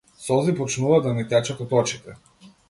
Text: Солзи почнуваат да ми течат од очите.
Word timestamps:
Солзи 0.27 0.55
почнуваат 0.59 1.05
да 1.09 1.13
ми 1.19 1.27
течат 1.35 1.63
од 1.67 1.77
очите. 1.83 2.17